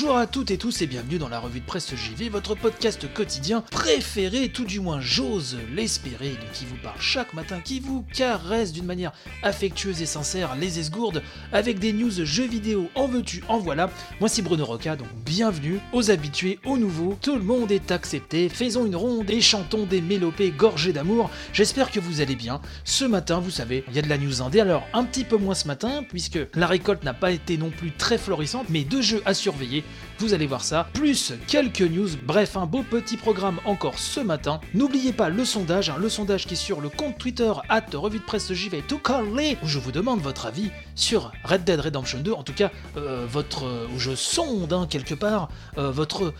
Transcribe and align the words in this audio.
Bonjour 0.00 0.16
à 0.16 0.28
toutes 0.28 0.52
et 0.52 0.58
tous 0.58 0.80
et 0.80 0.86
bienvenue 0.86 1.18
dans 1.18 1.28
la 1.28 1.40
revue 1.40 1.58
de 1.58 1.66
presse 1.66 1.92
JV, 1.92 2.28
votre 2.28 2.54
podcast 2.54 3.12
quotidien 3.12 3.62
préféré, 3.62 4.48
tout 4.48 4.64
du 4.64 4.78
moins 4.78 5.00
j'ose 5.00 5.56
l'espérer, 5.74 6.30
de 6.30 6.56
qui 6.56 6.66
vous 6.66 6.76
parle 6.80 7.00
chaque 7.00 7.34
matin, 7.34 7.58
qui 7.58 7.80
vous 7.80 8.04
caresse 8.14 8.72
d'une 8.72 8.84
manière 8.84 9.10
affectueuse 9.42 10.00
et 10.00 10.06
sincère 10.06 10.54
les 10.54 10.78
esgourdes 10.78 11.20
avec 11.52 11.80
des 11.80 11.92
news 11.92 12.12
jeux 12.24 12.46
vidéo 12.46 12.88
en 12.94 13.08
veux-tu, 13.08 13.42
en 13.48 13.58
voilà. 13.58 13.90
Moi 14.20 14.28
c'est 14.28 14.40
Bruno 14.40 14.64
Roca, 14.64 14.94
donc 14.94 15.08
bienvenue 15.26 15.80
aux 15.92 16.12
habitués, 16.12 16.60
aux 16.64 16.78
nouveaux, 16.78 17.18
tout 17.20 17.34
le 17.34 17.42
monde 17.42 17.72
est 17.72 17.90
accepté, 17.90 18.48
faisons 18.48 18.86
une 18.86 18.94
ronde 18.94 19.28
et 19.28 19.40
chantons 19.40 19.84
des 19.84 20.00
mélopées 20.00 20.52
gorgées 20.52 20.92
d'amour. 20.92 21.28
J'espère 21.52 21.90
que 21.90 21.98
vous 21.98 22.20
allez 22.20 22.36
bien. 22.36 22.60
Ce 22.84 23.04
matin, 23.04 23.40
vous 23.40 23.50
savez, 23.50 23.82
il 23.88 23.96
y 23.96 23.98
a 23.98 24.02
de 24.02 24.08
la 24.08 24.18
news 24.18 24.42
indé, 24.42 24.60
alors 24.60 24.86
un 24.92 25.02
petit 25.02 25.24
peu 25.24 25.38
moins 25.38 25.56
ce 25.56 25.66
matin, 25.66 26.04
puisque 26.08 26.38
la 26.54 26.68
récolte 26.68 27.02
n'a 27.02 27.14
pas 27.14 27.32
été 27.32 27.56
non 27.56 27.70
plus 27.70 27.90
très 27.90 28.16
florissante, 28.16 28.66
mais 28.68 28.84
deux 28.84 29.02
jeux 29.02 29.22
à 29.26 29.34
surveiller 29.34 29.82
vous 30.18 30.34
allez 30.34 30.46
voir 30.46 30.64
ça, 30.64 30.88
plus 30.94 31.32
quelques 31.46 31.80
news, 31.80 32.08
bref 32.24 32.56
un 32.56 32.66
beau 32.66 32.82
petit 32.82 33.16
programme 33.16 33.60
encore 33.64 33.98
ce 33.98 34.18
matin. 34.18 34.60
N'oubliez 34.74 35.12
pas 35.12 35.28
le 35.28 35.44
sondage, 35.44 35.90
hein, 35.90 35.96
le 35.98 36.08
sondage 36.08 36.46
qui 36.46 36.54
est 36.54 36.56
sur 36.56 36.80
le 36.80 36.88
compte 36.88 37.18
Twitter 37.18 37.52
at 37.68 37.84
revue 37.94 38.18
de 38.18 38.24
presse 38.24 38.52
JV 38.52 38.82
collé, 39.02 39.56
où 39.62 39.68
je 39.68 39.78
vous 39.78 39.92
demande 39.92 40.20
votre 40.20 40.46
avis 40.46 40.70
sur 40.94 41.32
Red 41.44 41.64
Dead 41.64 41.78
Redemption 41.78 42.18
2, 42.18 42.32
en 42.32 42.42
tout 42.42 42.52
cas 42.52 42.70
euh, 42.96 43.26
votre, 43.28 43.64
euh, 43.64 43.86
où 43.94 43.98
je 43.98 44.14
sonde 44.14 44.72
hein, 44.72 44.86
quelque 44.90 45.14
part 45.14 45.48
euh, 45.76 45.90
votre 45.90 46.34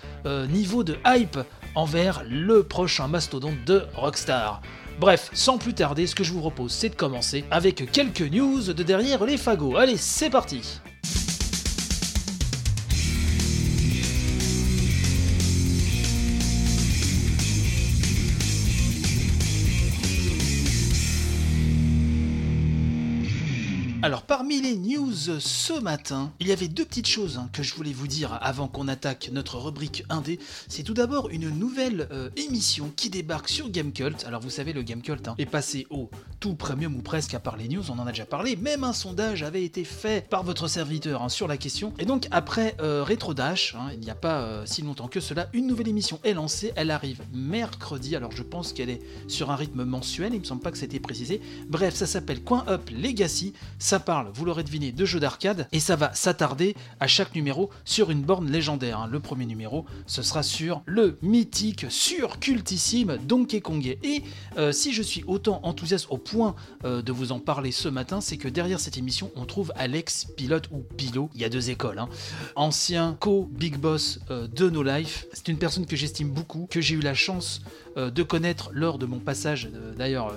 niveau 0.48 0.84
de 0.84 0.96
hype 1.06 1.38
envers 1.74 2.22
le 2.28 2.62
prochain 2.62 3.08
mastodonte 3.08 3.64
de 3.64 3.84
Rockstar. 3.94 4.60
Bref, 4.98 5.30
sans 5.32 5.58
plus 5.58 5.74
tarder, 5.74 6.06
ce 6.06 6.14
que 6.14 6.24
je 6.24 6.32
vous 6.32 6.40
propose, 6.40 6.72
c'est 6.72 6.88
de 6.88 6.96
commencer 6.96 7.44
avec 7.50 7.90
quelques 7.92 8.20
news 8.22 8.72
de 8.72 8.82
derrière 8.82 9.24
les 9.24 9.36
fagots. 9.36 9.76
Allez, 9.76 9.96
c'est 9.96 10.30
parti 10.30 10.80
Alors 24.02 24.22
parmi 24.22 24.60
les 24.60 24.76
news 24.76 25.40
ce 25.40 25.80
matin, 25.80 26.32
il 26.38 26.46
y 26.46 26.52
avait 26.52 26.68
deux 26.68 26.84
petites 26.84 27.08
choses 27.08 27.36
hein, 27.38 27.48
que 27.52 27.64
je 27.64 27.74
voulais 27.74 27.92
vous 27.92 28.06
dire 28.06 28.38
avant 28.40 28.68
qu'on 28.68 28.86
attaque 28.86 29.30
notre 29.32 29.58
rubrique 29.58 30.04
1D. 30.08 30.38
C'est 30.68 30.84
tout 30.84 30.94
d'abord 30.94 31.30
une 31.30 31.50
nouvelle 31.50 32.06
euh, 32.12 32.30
émission 32.36 32.92
qui 32.94 33.10
débarque 33.10 33.48
sur 33.48 33.70
Gamecult. 33.70 34.24
Alors 34.24 34.40
vous 34.40 34.50
savez, 34.50 34.72
le 34.72 34.82
Gamecult 34.82 35.26
hein, 35.26 35.34
est 35.38 35.46
passé 35.46 35.86
au 35.90 36.10
tout 36.38 36.54
premium 36.54 36.94
ou 36.94 37.02
presque 37.02 37.34
à 37.34 37.40
part 37.40 37.56
les 37.56 37.66
news, 37.66 37.90
on 37.90 37.98
en 37.98 38.06
a 38.06 38.12
déjà 38.12 38.24
parlé. 38.24 38.54
Même 38.54 38.84
un 38.84 38.92
sondage 38.92 39.42
avait 39.42 39.64
été 39.64 39.82
fait 39.82 40.28
par 40.28 40.44
votre 40.44 40.68
serviteur 40.68 41.22
hein, 41.22 41.28
sur 41.28 41.48
la 41.48 41.56
question. 41.56 41.92
Et 41.98 42.04
donc 42.04 42.28
après 42.30 42.76
euh, 42.80 43.02
Retro 43.02 43.34
Dash, 43.34 43.74
il 43.94 44.00
n'y 44.00 44.10
a 44.10 44.14
pas 44.14 44.42
euh, 44.42 44.62
si 44.64 44.82
longtemps 44.82 45.08
que 45.08 45.20
cela, 45.20 45.48
une 45.52 45.66
nouvelle 45.66 45.88
émission 45.88 46.20
est 46.22 46.34
lancée. 46.34 46.72
Elle 46.76 46.92
arrive 46.92 47.20
mercredi. 47.32 48.14
Alors 48.14 48.30
je 48.30 48.44
pense 48.44 48.72
qu'elle 48.72 48.90
est 48.90 49.02
sur 49.26 49.50
un 49.50 49.56
rythme 49.56 49.84
mensuel. 49.84 50.34
Il 50.34 50.40
me 50.40 50.44
semble 50.44 50.62
pas 50.62 50.70
que 50.70 50.78
c'était 50.78 51.00
précisé. 51.00 51.40
Bref, 51.68 51.94
ça 51.94 52.06
s'appelle 52.06 52.44
Coin 52.44 52.64
Up 52.68 52.90
Legacy. 52.90 53.54
Ça 53.88 54.00
parle, 54.00 54.28
vous 54.34 54.44
l'aurez 54.44 54.64
deviné, 54.64 54.92
de 54.92 55.06
jeux 55.06 55.18
d'arcade 55.18 55.66
et 55.72 55.80
ça 55.80 55.96
va 55.96 56.12
s'attarder 56.12 56.76
à 57.00 57.06
chaque 57.06 57.34
numéro 57.34 57.70
sur 57.86 58.10
une 58.10 58.20
borne 58.20 58.50
légendaire. 58.50 59.08
Le 59.10 59.18
premier 59.18 59.46
numéro, 59.46 59.86
ce 60.06 60.20
sera 60.20 60.42
sur 60.42 60.82
le 60.84 61.16
mythique, 61.22 61.86
sur 61.88 62.38
cultissime 62.38 63.16
Donkey 63.26 63.62
Kong. 63.62 63.96
Et 64.02 64.24
euh, 64.58 64.72
si 64.72 64.92
je 64.92 65.00
suis 65.00 65.24
autant 65.26 65.60
enthousiaste 65.62 66.08
au 66.10 66.18
point 66.18 66.54
euh, 66.84 67.00
de 67.00 67.12
vous 67.12 67.32
en 67.32 67.38
parler 67.38 67.72
ce 67.72 67.88
matin, 67.88 68.20
c'est 68.20 68.36
que 68.36 68.48
derrière 68.48 68.78
cette 68.78 68.98
émission, 68.98 69.30
on 69.36 69.46
trouve 69.46 69.72
Alex, 69.74 70.26
pilote 70.36 70.68
ou 70.70 70.84
Pilo. 70.98 71.30
Il 71.34 71.40
y 71.40 71.46
a 71.46 71.48
deux 71.48 71.70
écoles. 71.70 71.98
Hein. 71.98 72.10
Ancien 72.56 73.16
co-big 73.20 73.78
boss 73.78 74.20
euh, 74.30 74.46
de 74.48 74.68
No 74.68 74.82
Life. 74.82 75.24
C'est 75.32 75.48
une 75.48 75.56
personne 75.56 75.86
que 75.86 75.96
j'estime 75.96 76.28
beaucoup, 76.28 76.68
que 76.70 76.82
j'ai 76.82 76.94
eu 76.94 77.00
la 77.00 77.14
chance 77.14 77.62
de 77.96 78.22
connaître 78.22 78.70
lors 78.72 78.96
de 78.96 79.06
mon 79.06 79.18
passage 79.18 79.68
d'ailleurs 79.96 80.32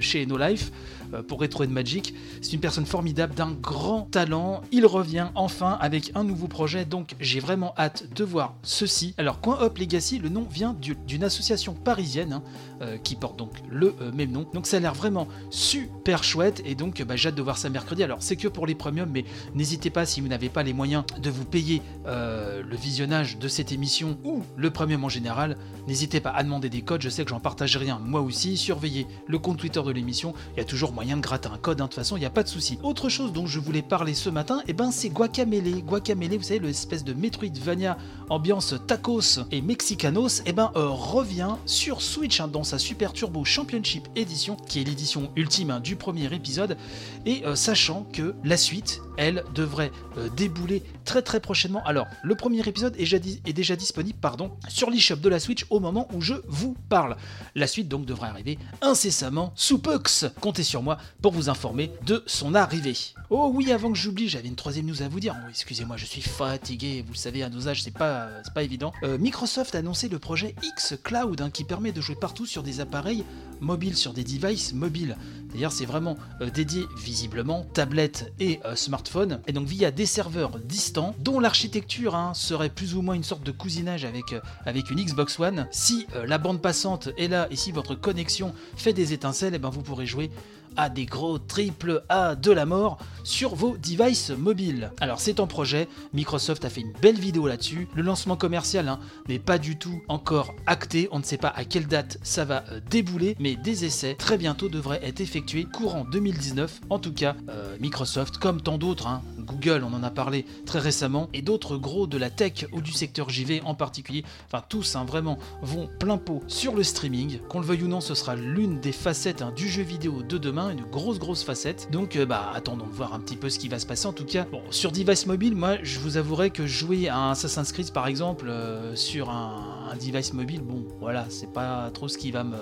chez 0.00 0.24
No 0.24 0.38
Life. 0.38 0.70
Euh, 1.12 1.22
pour 1.22 1.40
Retro 1.40 1.66
Magic. 1.66 2.14
C'est 2.40 2.52
une 2.52 2.60
personne 2.60 2.86
formidable, 2.86 3.34
d'un 3.34 3.52
grand 3.52 4.02
talent. 4.02 4.62
Il 4.72 4.86
revient 4.86 5.28
enfin 5.34 5.78
avec 5.80 6.12
un 6.14 6.24
nouveau 6.24 6.46
projet, 6.48 6.84
donc 6.84 7.14
j'ai 7.20 7.40
vraiment 7.40 7.74
hâte 7.78 8.06
de 8.14 8.24
voir 8.24 8.54
ceci. 8.62 9.14
Alors, 9.18 9.40
Coin 9.40 9.58
Up 9.60 9.78
Legacy, 9.78 10.18
le 10.18 10.28
nom 10.28 10.46
vient 10.50 10.76
d'une 11.06 11.24
association 11.24 11.74
parisienne 11.74 12.34
hein, 12.34 12.42
euh, 12.82 12.98
qui 12.98 13.16
porte 13.16 13.38
donc 13.38 13.52
le 13.70 13.94
euh, 14.00 14.12
même 14.12 14.30
nom. 14.30 14.46
Donc 14.52 14.66
ça 14.66 14.76
a 14.76 14.80
l'air 14.80 14.94
vraiment 14.94 15.28
super 15.50 16.24
chouette 16.24 16.62
et 16.64 16.74
donc 16.74 17.02
bah, 17.02 17.16
j'ai 17.16 17.28
hâte 17.28 17.34
de 17.34 17.42
voir 17.42 17.58
ça 17.58 17.68
mercredi. 17.68 18.02
Alors 18.02 18.18
c'est 18.20 18.36
que 18.36 18.48
pour 18.48 18.66
les 18.66 18.74
premiums, 18.74 19.10
mais 19.10 19.24
n'hésitez 19.54 19.90
pas 19.90 20.06
si 20.06 20.20
vous 20.20 20.28
n'avez 20.28 20.48
pas 20.48 20.62
les 20.62 20.72
moyens 20.72 21.04
de 21.20 21.30
vous 21.30 21.44
payer 21.44 21.82
le 22.06 22.76
visionnage 22.76 23.38
de 23.38 23.48
cette 23.48 23.72
émission 23.72 24.18
ou 24.24 24.42
le 24.56 24.70
premium 24.70 25.04
en 25.04 25.08
général, 25.08 25.56
n'hésitez 25.86 26.20
pas 26.20 26.30
à 26.30 26.42
demander 26.42 26.68
des 26.68 26.82
codes. 26.82 27.02
Je 27.02 27.08
sais 27.08 27.24
que 27.24 27.30
j'en 27.30 27.40
partage 27.40 27.76
rien 27.76 27.98
moi 27.98 28.20
aussi. 28.20 28.56
Surveillez 28.56 29.06
le 29.26 29.38
compte 29.38 29.58
Twitter 29.58 29.82
de 29.82 29.90
l'émission. 29.90 30.34
Il 30.54 30.58
y 30.58 30.60
a 30.60 30.64
toujours 30.64 30.92
moyen 30.94 31.16
de 31.16 31.22
gratter 31.22 31.48
un 31.52 31.58
code, 31.58 31.80
hein, 31.80 31.84
de 31.84 31.88
toute 31.88 31.96
façon, 31.96 32.16
il 32.16 32.20
n'y 32.20 32.26
a 32.26 32.30
pas 32.30 32.44
de 32.44 32.48
souci. 32.48 32.78
Autre 32.82 33.08
chose 33.08 33.32
dont 33.32 33.46
je 33.46 33.58
voulais 33.58 33.82
parler 33.82 34.14
ce 34.14 34.30
matin, 34.30 34.62
eh 34.68 34.72
ben, 34.72 34.90
c'est 34.90 35.08
Guacamele. 35.08 35.82
Guacamele, 35.82 36.36
vous 36.36 36.44
savez, 36.44 36.60
l'espèce 36.60 37.04
de 37.04 37.12
Metroidvania 37.12 37.98
ambiance 38.30 38.74
tacos 38.86 39.40
et 39.50 39.60
mexicanos, 39.60 40.42
eh 40.46 40.52
ben, 40.52 40.70
euh, 40.76 40.88
revient 40.88 41.56
sur 41.66 42.00
Switch 42.00 42.40
hein, 42.40 42.48
dans 42.48 42.64
sa 42.64 42.78
Super 42.78 43.12
Turbo 43.12 43.44
Championship 43.44 44.08
Edition, 44.14 44.56
qui 44.56 44.80
est 44.80 44.84
l'édition 44.84 45.30
ultime 45.36 45.72
hein, 45.72 45.80
du 45.80 45.96
premier 45.96 46.32
épisode, 46.32 46.76
et 47.26 47.44
euh, 47.44 47.56
sachant 47.56 48.06
que 48.12 48.34
la 48.44 48.56
suite, 48.56 49.00
elle, 49.16 49.44
devrait 49.54 49.90
euh, 50.16 50.28
débouler 50.36 50.82
très 51.04 51.22
très 51.22 51.40
prochainement. 51.40 51.84
Alors, 51.84 52.06
le 52.22 52.34
premier 52.34 52.60
épisode 52.66 52.94
est, 52.98 53.52
déjà 53.52 53.76
disponible 53.76 54.18
pardon, 54.20 54.52
sur 54.68 54.90
l'eShop 54.90 55.16
de 55.16 55.28
la 55.28 55.40
Switch 55.40 55.66
au 55.70 55.80
moment 55.80 56.08
où 56.12 56.20
je 56.20 56.34
vous 56.46 56.76
parle. 56.88 57.16
La 57.54 57.66
suite 57.66 57.88
donc 57.88 58.06
devrait 58.06 58.28
arriver 58.28 58.58
incessamment 58.80 59.52
sous 59.56 59.78
Pux. 59.78 60.26
Comptez 60.40 60.62
sur 60.62 60.82
pour 61.22 61.32
vous 61.32 61.48
informer 61.48 61.90
de 62.06 62.22
son 62.26 62.54
arrivée. 62.54 62.96
Oh 63.30 63.50
oui, 63.54 63.72
avant 63.72 63.90
que 63.90 63.98
j'oublie, 63.98 64.28
j'avais 64.28 64.48
une 64.48 64.54
troisième 64.54 64.86
news 64.86 65.02
à 65.02 65.08
vous 65.08 65.20
dire. 65.20 65.34
Oh, 65.36 65.48
excusez-moi, 65.48 65.96
je 65.96 66.04
suis 66.04 66.20
fatigué. 66.20 67.02
Vous 67.06 67.14
le 67.14 67.18
savez, 67.18 67.42
à 67.42 67.48
nos 67.48 67.68
âges, 67.68 67.82
c'est 67.82 67.90
pas, 67.90 68.28
pas 68.54 68.62
évident. 68.62 68.92
Euh, 69.02 69.18
Microsoft 69.18 69.74
a 69.74 69.78
annoncé 69.78 70.08
le 70.08 70.18
projet 70.18 70.54
X 70.62 70.94
Cloud 71.02 71.40
hein, 71.40 71.50
qui 71.50 71.64
permet 71.64 71.92
de 71.92 72.00
jouer 72.00 72.16
partout 72.16 72.46
sur 72.46 72.62
des 72.62 72.80
appareils 72.80 73.24
mobiles, 73.60 73.96
sur 73.96 74.12
des 74.12 74.24
devices 74.24 74.74
mobiles. 74.74 75.16
D'ailleurs, 75.52 75.72
c'est 75.72 75.86
vraiment 75.86 76.16
euh, 76.40 76.50
dédié 76.50 76.84
visiblement 76.96 77.64
tablette 77.72 78.32
et 78.40 78.60
euh, 78.64 78.76
smartphone, 78.76 79.40
et 79.46 79.52
donc 79.52 79.66
via 79.66 79.90
des 79.90 80.06
serveurs 80.06 80.58
distants, 80.58 81.14
dont 81.20 81.40
l'architecture 81.40 82.14
hein, 82.14 82.34
serait 82.34 82.68
plus 82.68 82.94
ou 82.94 83.02
moins 83.02 83.14
une 83.14 83.24
sorte 83.24 83.44
de 83.44 83.52
cousinage 83.52 84.04
avec, 84.04 84.34
avec 84.66 84.90
une 84.90 85.02
Xbox 85.02 85.38
One. 85.40 85.66
Si 85.70 86.06
la 86.26 86.38
bande 86.38 86.60
passante 86.60 87.08
est 87.16 87.28
là 87.28 87.48
et 87.50 87.56
si 87.56 87.72
votre 87.72 87.94
connexion 87.94 88.54
fait 88.76 88.92
des 88.92 89.12
étincelles, 89.12 89.54
eh 89.54 89.58
ben 89.58 89.70
vous 89.70 89.82
pourrez 89.82 90.06
jouer 90.06 90.30
à 90.76 90.88
des 90.88 91.06
gros 91.06 91.38
triple 91.38 92.04
A 92.08 92.34
de 92.34 92.50
la 92.50 92.66
mort 92.66 92.98
sur 93.24 93.54
vos 93.54 93.76
devices 93.76 94.30
mobiles. 94.30 94.90
Alors 95.00 95.20
c'est 95.20 95.40
en 95.40 95.46
projet, 95.46 95.88
Microsoft 96.12 96.64
a 96.64 96.70
fait 96.70 96.82
une 96.82 96.92
belle 97.00 97.18
vidéo 97.18 97.46
là-dessus. 97.46 97.88
Le 97.94 98.02
lancement 98.02 98.36
commercial 98.36 98.88
hein, 98.88 99.00
n'est 99.28 99.38
pas 99.38 99.58
du 99.58 99.78
tout 99.78 100.02
encore 100.08 100.54
acté, 100.66 101.08
on 101.10 101.18
ne 101.18 101.24
sait 101.24 101.38
pas 101.38 101.48
à 101.48 101.64
quelle 101.64 101.86
date 101.86 102.18
ça 102.22 102.44
va 102.44 102.64
euh, 102.70 102.80
débouler, 102.90 103.36
mais 103.38 103.56
des 103.56 103.84
essais 103.84 104.14
très 104.14 104.38
bientôt 104.38 104.68
devraient 104.68 105.00
être 105.02 105.20
effectués 105.20 105.64
courant 105.64 106.04
2019. 106.04 106.82
En 106.90 106.98
tout 106.98 107.12
cas, 107.12 107.34
euh, 107.48 107.76
Microsoft, 107.80 108.38
comme 108.38 108.60
tant 108.60 108.78
d'autres, 108.78 109.06
hein, 109.06 109.22
Google, 109.38 109.84
on 109.84 109.94
en 109.94 110.02
a 110.02 110.10
parlé 110.10 110.44
très 110.66 110.78
récemment, 110.78 111.28
et 111.32 111.42
d'autres 111.42 111.76
gros 111.76 112.06
de 112.06 112.18
la 112.18 112.30
tech 112.30 112.66
ou 112.72 112.80
du 112.80 112.92
secteur 112.92 113.30
JV 113.30 113.62
en 113.64 113.74
particulier, 113.74 114.24
enfin 114.46 114.62
tous 114.68 114.96
hein, 114.96 115.04
vraiment 115.04 115.38
vont 115.62 115.88
plein 115.98 116.18
pot 116.18 116.42
sur 116.46 116.74
le 116.74 116.82
streaming. 116.82 117.38
Qu'on 117.48 117.60
le 117.60 117.66
veuille 117.66 117.84
ou 117.84 117.88
non, 117.88 118.00
ce 118.00 118.14
sera 118.14 118.36
l'une 118.36 118.80
des 118.80 118.92
facettes 118.92 119.44
du 119.56 119.68
jeu 119.68 119.82
vidéo 119.82 120.22
de 120.22 120.38
demain 120.38 120.63
une 120.70 120.84
grosse 120.84 121.18
grosse 121.18 121.42
facette. 121.42 121.88
Donc 121.90 122.16
euh, 122.16 122.26
bah 122.26 122.50
attendons 122.54 122.86
de 122.86 122.92
voir 122.92 123.14
un 123.14 123.20
petit 123.20 123.36
peu 123.36 123.48
ce 123.50 123.58
qui 123.58 123.68
va 123.68 123.78
se 123.78 123.86
passer. 123.86 124.06
En 124.06 124.12
tout 124.12 124.24
cas, 124.24 124.46
bon, 124.50 124.62
sur 124.70 124.92
device 124.92 125.26
mobile, 125.26 125.54
moi 125.54 125.76
je 125.82 125.98
vous 125.98 126.16
avouerai 126.16 126.50
que 126.50 126.66
jouer 126.66 127.08
à 127.08 127.30
Assassin's 127.30 127.72
Creed 127.72 127.92
par 127.92 128.06
exemple 128.06 128.48
euh, 128.48 128.94
sur 128.96 129.30
un, 129.30 129.94
device 130.00 130.32
mobile, 130.32 130.60
bon 130.60 130.84
voilà, 130.98 131.26
c'est 131.28 131.52
pas 131.52 131.90
trop 131.92 132.08
ce 132.08 132.18
qui 132.18 132.32
va 132.32 132.42
me, 132.42 132.56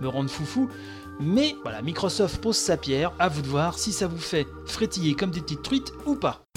me 0.00 0.08
rendre 0.08 0.30
foufou. 0.30 0.68
Mais 1.20 1.56
voilà, 1.62 1.82
Microsoft 1.82 2.40
pose 2.40 2.56
sa 2.56 2.76
pierre, 2.76 3.12
à 3.18 3.28
vous 3.28 3.42
de 3.42 3.48
voir 3.48 3.76
si 3.78 3.92
ça 3.92 4.06
vous 4.06 4.18
fait 4.18 4.46
frétiller 4.66 5.14
comme 5.14 5.32
des 5.32 5.40
petites 5.40 5.62
truites 5.62 5.92
ou 6.06 6.14
pas. 6.14 6.47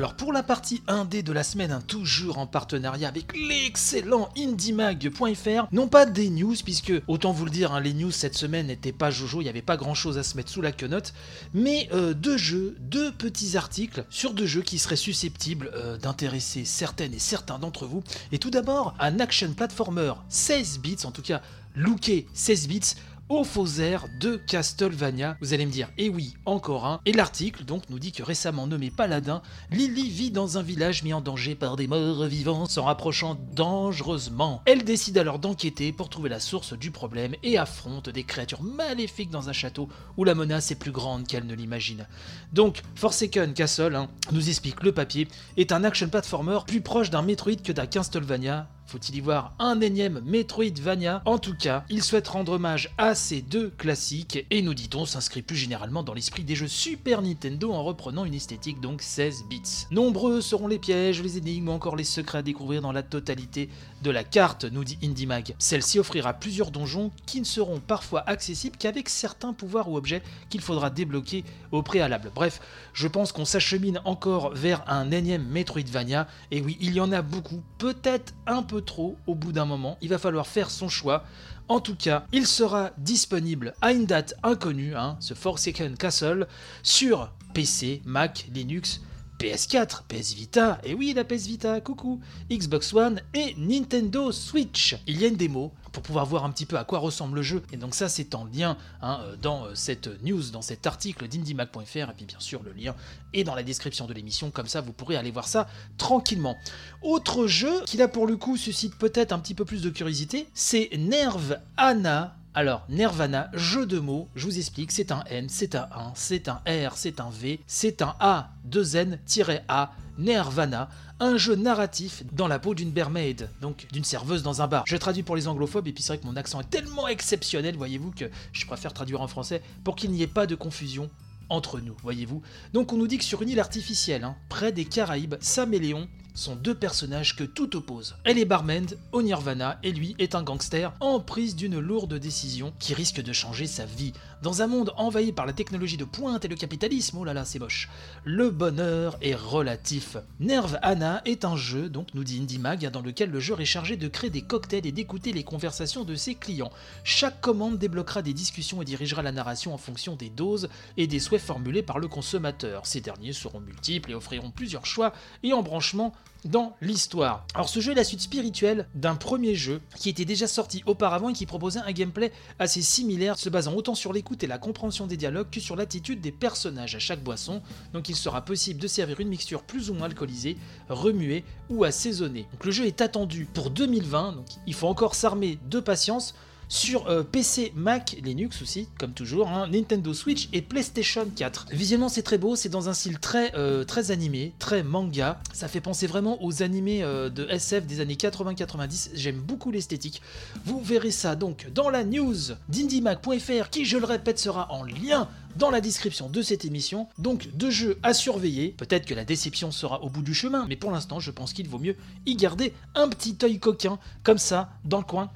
Alors 0.00 0.14
pour 0.14 0.32
la 0.32 0.42
partie 0.42 0.82
1D 0.88 1.22
de 1.22 1.30
la 1.30 1.44
semaine, 1.44 1.72
hein, 1.72 1.82
toujours 1.86 2.38
en 2.38 2.46
partenariat 2.46 3.06
avec 3.06 3.36
l'excellent 3.36 4.30
indiemag.fr, 4.34 5.66
non 5.72 5.88
pas 5.88 6.06
des 6.06 6.30
news, 6.30 6.54
puisque 6.64 6.94
autant 7.06 7.32
vous 7.32 7.44
le 7.44 7.50
dire, 7.50 7.74
hein, 7.74 7.80
les 7.80 7.92
news 7.92 8.10
cette 8.10 8.34
semaine 8.34 8.68
n'étaient 8.68 8.92
pas 8.92 9.10
jojo, 9.10 9.42
il 9.42 9.44
n'y 9.44 9.50
avait 9.50 9.60
pas 9.60 9.76
grand 9.76 9.92
chose 9.92 10.16
à 10.16 10.22
se 10.22 10.38
mettre 10.38 10.50
sous 10.50 10.62
la 10.62 10.72
quenotte, 10.72 11.12
mais 11.52 11.86
euh, 11.92 12.14
deux 12.14 12.38
jeux, 12.38 12.78
deux 12.80 13.12
petits 13.12 13.58
articles 13.58 14.06
sur 14.08 14.32
deux 14.32 14.46
jeux 14.46 14.62
qui 14.62 14.78
seraient 14.78 14.96
susceptibles 14.96 15.70
euh, 15.74 15.98
d'intéresser 15.98 16.64
certaines 16.64 17.12
et 17.12 17.18
certains 17.18 17.58
d'entre 17.58 17.84
vous. 17.84 18.02
Et 18.32 18.38
tout 18.38 18.50
d'abord, 18.50 18.94
un 19.00 19.20
action 19.20 19.52
platformer 19.52 20.14
16 20.30 20.78
bits, 20.78 21.04
en 21.04 21.10
tout 21.10 21.20
cas 21.20 21.42
looké 21.76 22.26
16 22.32 22.68
bits, 22.68 22.94
au 23.30 23.44
faux 23.44 23.78
air 23.78 24.06
de 24.18 24.36
Castlevania. 24.36 25.36
Vous 25.40 25.54
allez 25.54 25.64
me 25.64 25.70
dire, 25.70 25.88
eh 25.98 26.08
oui, 26.08 26.34
encore 26.44 26.84
un. 26.84 27.00
Et 27.06 27.12
l'article 27.12 27.64
donc 27.64 27.84
nous 27.88 28.00
dit 28.00 28.10
que 28.10 28.24
récemment 28.24 28.66
nommé 28.66 28.90
Paladin, 28.90 29.40
Lily 29.70 30.10
vit 30.10 30.30
dans 30.32 30.58
un 30.58 30.62
village 30.62 31.04
mis 31.04 31.14
en 31.14 31.20
danger 31.20 31.54
par 31.54 31.76
des 31.76 31.86
morts 31.86 32.24
vivants 32.24 32.66
s'en 32.66 32.84
rapprochant 32.84 33.38
dangereusement. 33.54 34.62
Elle 34.66 34.82
décide 34.82 35.16
alors 35.16 35.38
d'enquêter 35.38 35.92
pour 35.92 36.08
trouver 36.08 36.28
la 36.28 36.40
source 36.40 36.76
du 36.76 36.90
problème 36.90 37.36
et 37.44 37.56
affronte 37.56 38.08
des 38.10 38.24
créatures 38.24 38.64
maléfiques 38.64 39.30
dans 39.30 39.48
un 39.48 39.52
château 39.52 39.88
où 40.16 40.24
la 40.24 40.34
menace 40.34 40.72
est 40.72 40.78
plus 40.78 40.90
grande 40.90 41.28
qu'elle 41.28 41.46
ne 41.46 41.54
l'imagine. 41.54 42.08
Donc, 42.52 42.82
Forsaken 42.96 43.54
Castle, 43.54 43.94
hein, 43.94 44.08
nous 44.32 44.48
explique 44.48 44.82
le 44.82 44.90
papier, 44.90 45.28
est 45.56 45.70
un 45.70 45.84
action 45.84 46.08
platformer 46.08 46.58
plus 46.66 46.80
proche 46.80 47.10
d'un 47.10 47.22
Metroid 47.22 47.62
que 47.62 47.70
d'un 47.70 47.86
Castlevania 47.86 48.68
faut-il 48.90 49.14
y 49.14 49.20
voir 49.20 49.52
un 49.60 49.80
énième 49.80 50.20
Metroidvania? 50.24 51.22
En 51.24 51.38
tout 51.38 51.54
cas, 51.54 51.84
il 51.90 52.02
souhaite 52.02 52.26
rendre 52.26 52.52
hommage 52.52 52.92
à 52.98 53.14
ces 53.14 53.40
deux 53.40 53.70
classiques 53.70 54.44
et 54.50 54.62
nous 54.62 54.74
dit-on 54.74 55.06
s'inscrit 55.06 55.42
plus 55.42 55.54
généralement 55.54 56.02
dans 56.02 56.12
l'esprit 56.12 56.42
des 56.42 56.56
jeux 56.56 56.66
Super 56.66 57.22
Nintendo 57.22 57.72
en 57.72 57.84
reprenant 57.84 58.24
une 58.24 58.34
esthétique 58.34 58.80
donc 58.80 59.00
16 59.00 59.44
bits. 59.48 59.86
Nombreux 59.92 60.40
seront 60.40 60.66
les 60.66 60.80
pièges, 60.80 61.22
les 61.22 61.38
énigmes 61.38 61.68
ou 61.68 61.72
encore 61.72 61.94
les 61.94 62.02
secrets 62.02 62.38
à 62.38 62.42
découvrir 62.42 62.82
dans 62.82 62.90
la 62.90 63.04
totalité 63.04 63.68
de 64.02 64.10
la 64.10 64.24
carte, 64.24 64.64
nous 64.64 64.82
dit 64.82 64.98
IndieMag. 65.04 65.54
Celle-ci 65.58 66.00
offrira 66.00 66.32
plusieurs 66.32 66.72
donjons 66.72 67.12
qui 67.26 67.38
ne 67.38 67.44
seront 67.44 67.78
parfois 67.78 68.24
accessibles 68.26 68.76
qu'avec 68.76 69.08
certains 69.08 69.52
pouvoirs 69.52 69.88
ou 69.88 69.96
objets 69.96 70.22
qu'il 70.48 70.62
faudra 70.62 70.90
débloquer 70.90 71.44
au 71.70 71.82
préalable. 71.82 72.32
Bref, 72.34 72.60
je 72.92 73.06
pense 73.06 73.30
qu'on 73.30 73.44
s'achemine 73.44 74.00
encore 74.04 74.52
vers 74.54 74.82
un 74.90 75.12
énième 75.12 75.46
Metroidvania 75.46 76.26
et 76.50 76.60
oui, 76.60 76.76
il 76.80 76.94
y 76.94 77.00
en 77.00 77.12
a 77.12 77.22
beaucoup, 77.22 77.62
peut-être 77.78 78.34
un 78.46 78.64
peu 78.64 78.79
trop 78.80 79.16
au 79.26 79.34
bout 79.34 79.52
d'un 79.52 79.64
moment. 79.64 79.96
Il 80.00 80.08
va 80.08 80.18
falloir 80.18 80.46
faire 80.46 80.70
son 80.70 80.88
choix. 80.88 81.24
En 81.68 81.80
tout 81.80 81.94
cas, 81.94 82.24
il 82.32 82.46
sera 82.46 82.90
disponible 82.98 83.74
à 83.80 83.92
une 83.92 84.06
date 84.06 84.34
inconnue, 84.42 84.96
hein, 84.96 85.16
ce 85.20 85.34
Forsaken 85.34 85.96
Castle, 85.96 86.48
sur 86.82 87.32
PC, 87.54 88.02
Mac, 88.04 88.46
Linux, 88.52 89.00
PS4, 89.40 90.02
PS 90.06 90.34
Vita, 90.34 90.78
et 90.84 90.92
oui 90.92 91.14
la 91.14 91.24
PS 91.24 91.46
Vita, 91.46 91.80
coucou, 91.80 92.20
Xbox 92.52 92.92
One 92.92 93.22
et 93.32 93.54
Nintendo 93.56 94.32
Switch. 94.32 94.98
Il 95.06 95.18
y 95.18 95.24
a 95.24 95.28
une 95.28 95.36
démo 95.36 95.72
pour 95.92 96.02
pouvoir 96.02 96.26
voir 96.26 96.44
un 96.44 96.50
petit 96.50 96.66
peu 96.66 96.76
à 96.76 96.84
quoi 96.84 96.98
ressemble 96.98 97.36
le 97.36 97.42
jeu, 97.42 97.62
et 97.72 97.78
donc 97.78 97.94
ça 97.94 98.10
c'est 98.10 98.34
en 98.34 98.44
lien 98.44 98.76
hein, 99.00 99.20
euh, 99.22 99.36
dans 99.40 99.64
euh, 99.64 99.74
cette 99.74 100.22
news, 100.22 100.50
dans 100.50 100.60
cet 100.60 100.86
article 100.86 101.26
d'IndieMac.fr, 101.26 101.96
et 101.96 102.14
puis 102.14 102.26
bien 102.26 102.38
sûr 102.38 102.62
le 102.62 102.72
lien 102.72 102.94
est 103.32 103.42
dans 103.42 103.54
la 103.54 103.62
description 103.62 104.06
de 104.06 104.12
l'émission, 104.12 104.50
comme 104.50 104.66
ça 104.66 104.82
vous 104.82 104.92
pourrez 104.92 105.16
aller 105.16 105.30
voir 105.30 105.48
ça 105.48 105.66
tranquillement. 105.96 106.58
Autre 107.00 107.46
jeu 107.46 107.80
qui 107.86 107.96
là 107.96 108.08
pour 108.08 108.26
le 108.26 108.36
coup 108.36 108.58
suscite 108.58 108.94
peut-être 108.96 109.32
un 109.32 109.38
petit 109.38 109.54
peu 109.54 109.64
plus 109.64 109.80
de 109.80 109.88
curiosité, 109.88 110.48
c'est 110.52 110.90
Nerve 110.98 111.58
Anna 111.78 112.36
alors, 112.52 112.84
Nirvana, 112.88 113.48
jeu 113.54 113.86
de 113.86 114.00
mots, 114.00 114.28
je 114.34 114.44
vous 114.44 114.58
explique, 114.58 114.90
c'est 114.90 115.12
un 115.12 115.22
N, 115.30 115.46
c'est 115.48 115.76
un 115.76 115.88
1, 115.94 116.12
c'est 116.16 116.48
un 116.48 116.60
R, 116.66 116.96
c'est 116.96 117.20
un 117.20 117.30
V, 117.30 117.60
c'est 117.68 118.02
un 118.02 118.16
A, 118.18 118.50
2 118.64 118.96
N-A, 118.96 119.92
Nirvana, 120.18 120.88
un 121.20 121.36
jeu 121.36 121.54
narratif 121.54 122.24
dans 122.32 122.48
la 122.48 122.58
peau 122.58 122.74
d'une 122.74 122.90
bermaid, 122.90 123.48
donc 123.60 123.86
d'une 123.92 124.02
serveuse 124.02 124.42
dans 124.42 124.62
un 124.62 124.66
bar. 124.66 124.82
Je 124.88 124.96
traduis 124.96 125.22
pour 125.22 125.36
les 125.36 125.46
anglophobes, 125.46 125.86
et 125.86 125.92
puis 125.92 126.02
c'est 126.02 126.14
vrai 126.14 126.18
que 126.18 126.26
mon 126.26 126.34
accent 126.34 126.60
est 126.60 126.68
tellement 126.70 127.06
exceptionnel, 127.06 127.76
voyez-vous, 127.76 128.10
que 128.10 128.28
je 128.52 128.66
préfère 128.66 128.92
traduire 128.92 129.20
en 129.20 129.28
français 129.28 129.62
pour 129.84 129.94
qu'il 129.94 130.10
n'y 130.10 130.22
ait 130.22 130.26
pas 130.26 130.46
de 130.46 130.56
confusion 130.56 131.08
entre 131.50 131.78
nous, 131.78 131.94
voyez-vous. 132.02 132.42
Donc 132.72 132.92
on 132.92 132.96
nous 132.96 133.06
dit 133.06 133.18
que 133.18 133.24
sur 133.24 133.42
une 133.42 133.50
île 133.50 133.60
artificielle, 133.60 134.24
hein, 134.24 134.34
près 134.48 134.72
des 134.72 134.86
Caraïbes, 134.86 135.36
Sam 135.40 135.72
et 135.72 135.78
Léon 135.78 136.08
sont 136.34 136.56
deux 136.56 136.74
personnages 136.74 137.36
que 137.36 137.44
tout 137.44 137.76
oppose. 137.76 138.16
Elle 138.24 138.38
est 138.38 138.44
barmaid 138.44 138.98
au 139.12 139.22
Nirvana 139.22 139.78
et 139.82 139.92
lui 139.92 140.14
est 140.18 140.34
un 140.34 140.42
gangster 140.42 140.92
en 141.00 141.20
prise 141.20 141.56
d'une 141.56 141.78
lourde 141.78 142.14
décision 142.14 142.72
qui 142.78 142.94
risque 142.94 143.22
de 143.22 143.32
changer 143.32 143.66
sa 143.66 143.84
vie. 143.84 144.12
Dans 144.42 144.62
un 144.62 144.66
monde 144.66 144.92
envahi 144.96 145.32
par 145.32 145.44
la 145.44 145.52
technologie 145.52 145.98
de 145.98 146.04
pointe 146.04 146.44
et 146.44 146.48
le 146.48 146.56
capitalisme, 146.56 147.18
oh 147.18 147.24
là 147.24 147.34
là, 147.34 147.44
c'est 147.44 147.58
moche. 147.58 147.90
Le 148.24 148.50
bonheur 148.50 149.18
est 149.20 149.34
relatif. 149.34 150.16
Nerve 150.38 150.78
Anna 150.80 151.20
est 151.26 151.44
un 151.44 151.56
jeu, 151.56 151.90
donc 151.90 152.08
nous 152.14 152.24
dit 152.24 152.38
IndieMag, 152.40 152.90
dans 152.90 153.02
lequel 153.02 153.30
le 153.30 153.40
joueur 153.40 153.60
est 153.60 153.66
chargé 153.66 153.96
de 153.96 154.08
créer 154.08 154.30
des 154.30 154.40
cocktails 154.40 154.86
et 154.86 154.92
d'écouter 154.92 155.32
les 155.32 155.44
conversations 155.44 156.04
de 156.04 156.14
ses 156.14 156.36
clients. 156.36 156.72
Chaque 157.04 157.40
commande 157.42 157.78
débloquera 157.78 158.22
des 158.22 158.32
discussions 158.32 158.80
et 158.80 158.86
dirigera 158.86 159.22
la 159.22 159.32
narration 159.32 159.74
en 159.74 159.78
fonction 159.78 160.16
des 160.16 160.30
doses 160.30 160.70
et 160.96 161.06
des 161.06 161.20
souhaits 161.20 161.42
formulés 161.42 161.82
par 161.82 161.98
le 161.98 162.08
consommateur. 162.08 162.86
Ces 162.86 163.02
derniers 163.02 163.34
seront 163.34 163.60
multiples 163.60 164.12
et 164.12 164.14
offriront 164.14 164.50
plusieurs 164.50 164.86
choix 164.86 165.12
et 165.42 165.52
embranchements 165.52 166.14
dans 166.44 166.74
l'histoire. 166.80 167.44
Alors 167.54 167.68
ce 167.68 167.80
jeu 167.80 167.92
est 167.92 167.96
la 167.96 168.04
suite 168.04 168.20
spirituelle 168.20 168.88
d'un 168.94 169.14
premier 169.14 169.54
jeu 169.54 169.80
qui 169.96 170.08
était 170.08 170.24
déjà 170.24 170.46
sorti 170.46 170.82
auparavant 170.86 171.28
et 171.28 171.32
qui 171.32 171.46
proposait 171.46 171.80
un 171.80 171.92
gameplay 171.92 172.32
assez 172.58 172.82
similaire, 172.82 173.38
se 173.38 173.48
basant 173.48 173.74
autant 173.74 173.94
sur 173.94 174.12
l'écoute 174.12 174.42
et 174.42 174.46
la 174.46 174.58
compréhension 174.58 175.06
des 175.06 175.16
dialogues 175.16 175.50
que 175.50 175.60
sur 175.60 175.76
l'attitude 175.76 176.20
des 176.20 176.32
personnages 176.32 176.94
à 176.94 176.98
chaque 176.98 177.22
boisson. 177.22 177.62
Donc 177.92 178.08
il 178.08 178.16
sera 178.16 178.44
possible 178.44 178.80
de 178.80 178.88
servir 178.88 179.20
une 179.20 179.28
mixture 179.28 179.62
plus 179.62 179.90
ou 179.90 179.94
moins 179.94 180.06
alcoolisée, 180.06 180.56
remuée 180.88 181.44
ou 181.68 181.84
assaisonnée. 181.84 182.46
Donc 182.52 182.64
le 182.64 182.70
jeu 182.70 182.86
est 182.86 183.00
attendu 183.00 183.46
pour 183.52 183.70
2020, 183.70 184.32
donc 184.32 184.46
il 184.66 184.74
faut 184.74 184.88
encore 184.88 185.14
s'armer 185.14 185.58
de 185.68 185.80
patience 185.80 186.34
sur 186.70 187.08
euh, 187.08 187.24
PC, 187.24 187.72
Mac, 187.74 188.16
Linux 188.22 188.62
aussi, 188.62 188.88
comme 188.98 189.12
toujours, 189.12 189.48
hein, 189.48 189.66
Nintendo 189.70 190.14
Switch 190.14 190.48
et 190.52 190.62
PlayStation 190.62 191.26
4. 191.34 191.66
Visuellement, 191.72 192.08
c'est 192.08 192.22
très 192.22 192.38
beau, 192.38 192.54
c'est 192.56 192.68
dans 192.68 192.88
un 192.88 192.94
style 192.94 193.18
très, 193.18 193.54
euh, 193.56 193.84
très 193.84 194.12
animé, 194.12 194.54
très 194.60 194.84
manga. 194.84 195.40
Ça 195.52 195.66
fait 195.66 195.80
penser 195.80 196.06
vraiment 196.06 196.42
aux 196.42 196.62
animés 196.62 197.02
euh, 197.02 197.28
de 197.28 197.46
SF 197.50 197.86
des 197.86 198.00
années 198.00 198.14
80-90. 198.14 199.10
J'aime 199.14 199.40
beaucoup 199.40 199.72
l'esthétique. 199.72 200.22
Vous 200.64 200.80
verrez 200.80 201.10
ça 201.10 201.34
donc 201.34 201.66
dans 201.74 201.90
la 201.90 202.04
news 202.04 202.36
d'IndieMac.fr 202.68 203.68
qui, 203.70 203.84
je 203.84 203.98
le 203.98 204.06
répète, 204.06 204.38
sera 204.38 204.70
en 204.72 204.84
lien 204.84 205.28
dans 205.56 205.70
la 205.70 205.80
description 205.80 206.30
de 206.30 206.40
cette 206.40 206.64
émission. 206.64 207.08
Donc 207.18 207.48
deux 207.54 207.72
jeux 207.72 207.98
à 208.04 208.14
surveiller. 208.14 208.76
Peut-être 208.78 209.06
que 209.06 209.14
la 209.14 209.24
déception 209.24 209.72
sera 209.72 210.04
au 210.04 210.08
bout 210.08 210.22
du 210.22 210.34
chemin, 210.34 210.66
mais 210.68 210.76
pour 210.76 210.92
l'instant, 210.92 211.18
je 211.18 211.32
pense 211.32 211.52
qu'il 211.52 211.68
vaut 211.68 211.80
mieux 211.80 211.96
y 212.26 212.36
garder 212.36 212.72
un 212.94 213.08
petit 213.08 213.36
œil 213.42 213.58
coquin, 213.58 213.98
comme 214.22 214.38
ça, 214.38 214.70
dans 214.84 214.98
le 214.98 215.04
coin, 215.04 215.30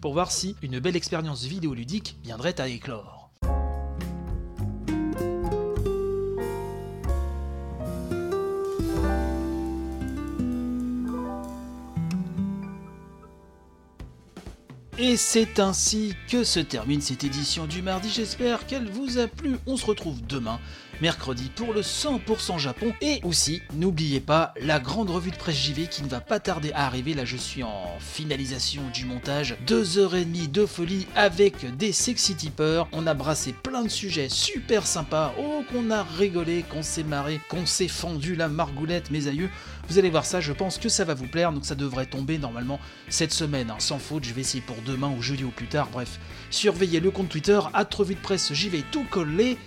pour 0.00 0.12
voir 0.12 0.32
si 0.32 0.56
une 0.62 0.80
belle 0.80 0.96
expérience 0.96 1.44
vidéoludique 1.44 2.16
viendrait 2.22 2.60
à 2.60 2.68
éclore. 2.68 3.30
Et 15.02 15.16
c'est 15.16 15.60
ainsi 15.60 16.14
que 16.28 16.44
se 16.44 16.60
termine 16.60 17.00
cette 17.00 17.24
édition 17.24 17.66
du 17.66 17.80
mardi. 17.80 18.10
J'espère 18.10 18.66
qu'elle 18.66 18.86
vous 18.90 19.16
a 19.16 19.28
plu. 19.28 19.56
On 19.66 19.78
se 19.78 19.86
retrouve 19.86 20.20
demain, 20.26 20.60
mercredi, 21.00 21.50
pour 21.54 21.72
le 21.72 21.82
100% 21.82 22.58
Japon. 22.58 22.92
Et 23.00 23.20
aussi, 23.24 23.62
n'oubliez 23.74 24.20
pas 24.20 24.54
la 24.60 24.80
grande 24.80 25.10
revue 25.10 25.30
de 25.30 25.36
presse 25.36 25.56
JV 25.56 25.86
qui 25.86 26.02
ne 26.02 26.08
va 26.08 26.20
pas 26.20 26.40
tarder 26.40 26.72
à 26.72 26.86
arriver. 26.86 27.14
Là, 27.14 27.24
je 27.24 27.36
suis 27.36 27.62
en 27.62 27.98
finalisation 27.98 28.82
du 28.92 29.04
montage. 29.04 29.56
Deux 29.66 29.98
heures 29.98 30.14
et 30.14 30.24
demie 30.24 30.48
de 30.48 30.66
folie 30.66 31.06
avec 31.16 31.76
des 31.76 31.92
sexy 31.92 32.34
tippers. 32.34 32.88
On 32.92 33.06
a 33.06 33.14
brassé 33.14 33.52
plein 33.52 33.82
de 33.82 33.88
sujets 33.88 34.28
super 34.28 34.86
sympas. 34.86 35.34
Oh, 35.38 35.62
qu'on 35.72 35.90
a 35.90 36.02
rigolé, 36.02 36.64
qu'on 36.64 36.82
s'est 36.82 37.04
marré, 37.04 37.40
qu'on 37.48 37.66
s'est 37.66 37.88
fendu 37.88 38.34
la 38.34 38.48
margoulette, 38.48 39.10
mes 39.10 39.26
aïeux. 39.26 39.50
Vous 39.88 39.98
allez 39.98 40.10
voir 40.10 40.24
ça, 40.24 40.40
je 40.40 40.52
pense 40.52 40.78
que 40.78 40.88
ça 40.88 41.04
va 41.04 41.14
vous 41.14 41.26
plaire, 41.26 41.52
donc 41.52 41.66
ça 41.66 41.74
devrait 41.74 42.06
tomber 42.06 42.38
normalement 42.38 42.78
cette 43.08 43.32
semaine, 43.32 43.70
hein, 43.70 43.76
sans 43.78 43.98
faute. 43.98 44.24
Je 44.24 44.32
vais 44.32 44.42
essayer 44.42 44.62
pour 44.62 44.76
demain 44.86 45.12
ou 45.16 45.20
jeudi 45.20 45.42
ou 45.42 45.50
plus 45.50 45.66
tard, 45.66 45.88
bref. 45.90 46.20
Surveillez 46.50 47.00
le 47.00 47.10
compte 47.10 47.28
Twitter, 47.28 47.58
à 47.74 47.84
de 47.84 48.20
presse, 48.20 48.52
vais 48.52 48.84
tout 48.90 49.04
coller 49.10 49.58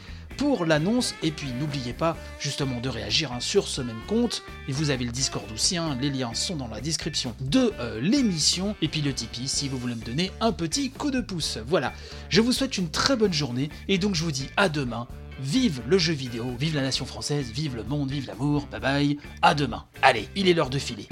l'annonce. 0.66 1.16
Et 1.24 1.32
puis 1.32 1.48
n'oubliez 1.60 1.94
pas 1.94 2.18
justement 2.40 2.80
de 2.80 2.90
réagir 2.90 3.32
hein, 3.32 3.40
sur 3.40 3.68
ce 3.68 3.82
même 3.82 4.02
compte. 4.08 4.44
Et 4.68 4.72
vous 4.72 4.90
avez 4.90 5.06
le 5.06 5.12
Discord 5.12 5.46
aussi, 5.52 5.78
hein, 5.78 5.98
les 6.02 6.10
liens 6.10 6.34
sont 6.34 6.56
dans 6.56 6.68
la 6.68 6.82
description 6.82 7.36
de 7.42 7.74
euh, 7.80 8.00
l'émission. 8.02 8.76
Et 8.82 8.88
puis 8.88 9.02
le 9.02 9.14
Tipeee 9.14 9.48
si 9.48 9.70
vous 9.70 9.78
voulez 9.78 9.96
me 9.96 10.04
donner 10.04 10.32
un 10.42 10.52
petit 10.52 10.90
coup 10.92 11.12
de 11.12 11.22
pouce. 11.22 11.58
Voilà, 11.66 11.94
je 12.30 12.42
vous 12.42 12.52
souhaite 12.52 12.78
une 12.78 12.90
très 12.90 13.16
bonne 13.16 13.34
journée 13.34 13.70
et 13.88 13.98
donc 13.98 14.16
je 14.16 14.24
vous 14.24 14.32
dis 14.32 14.50
à 14.58 14.70
demain. 14.70 15.08
Vive 15.40 15.82
le 15.88 15.98
jeu 15.98 16.14
vidéo, 16.14 16.46
vive 16.60 16.76
la 16.76 16.84
nation 16.84 17.06
française, 17.06 17.50
vive 17.52 17.76
le 17.76 17.84
monde, 17.84 18.12
vive 18.12 18.28
l'amour, 18.28 18.68
bye 18.68 18.80
bye, 18.80 19.18
à 19.42 19.56
demain. 19.56 19.86
Allez, 20.04 20.30
il 20.36 20.48
est 20.48 20.54
l'heure 20.54 20.70
de 20.70 20.78
filer. 20.78 21.08